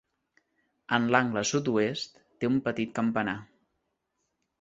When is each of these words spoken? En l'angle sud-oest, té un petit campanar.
En 0.97 1.03
l'angle 1.15 1.43
sud-oest, 1.49 2.17
té 2.39 2.49
un 2.53 2.57
petit 2.69 2.95
campanar. 3.01 3.37